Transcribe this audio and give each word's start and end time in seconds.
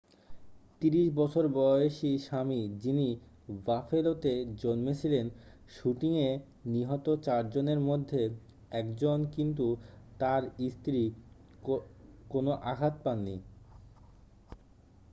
30 0.81 1.07
বছর 1.11 1.43
বয়সী 1.55 2.11
স্বামী 2.17 2.61
যিনি 2.83 3.07
বাফেলোতে 3.65 4.33
জন্মেছিলেন 4.55 5.25
শুটিংয়ে 5.69 6.29
নিহত 6.65 7.05
চারজনের 7.23 7.79
মধ্যে 7.79 8.21
একজন 8.71 9.17
কিন্তু 9.31 9.65
তার 10.19 10.41
স্ত্রী 10.69 11.03
কোনও 12.29 12.53
আঘাত 12.63 12.95
পায়নি 13.03 13.35